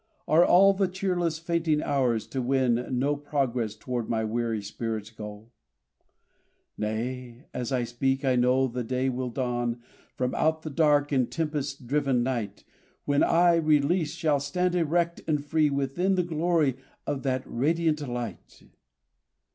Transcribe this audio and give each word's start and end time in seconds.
Are 0.27 0.43
all 0.43 0.73
the 0.73 0.87
cheerless, 0.87 1.37
fainting 1.37 1.83
hours 1.83 2.25
to 2.29 2.41
win 2.41 2.87
No 2.89 3.15
progress 3.15 3.75
toward 3.75 4.09
my 4.09 4.23
weary 4.23 4.63
spirit's 4.63 5.11
goal? 5.11 5.51
Nay! 6.75 7.45
as 7.53 7.71
I 7.71 7.83
speak, 7.83 8.25
I 8.25 8.35
know 8.35 8.65
the 8.65 8.83
day 8.83 9.09
will 9.09 9.29
dawn 9.29 9.79
From 10.15 10.33
out 10.33 10.63
the 10.63 10.71
dark 10.71 11.11
and 11.11 11.29
tempest 11.31 11.85
driven 11.85 12.23
night, 12.23 12.63
When 13.05 13.21
I, 13.21 13.57
released, 13.57 14.17
shall 14.17 14.39
stand 14.39 14.73
erect 14.73 15.21
and 15.27 15.45
free 15.45 15.69
Within 15.69 16.15
the 16.15 16.23
glory 16.23 16.77
of 17.05 17.21
that 17.21 17.43
radiant 17.45 18.01
light! 18.09 18.63